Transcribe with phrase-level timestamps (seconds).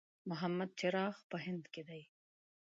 [0.29, 2.01] محمد چراغ په هند کې دی.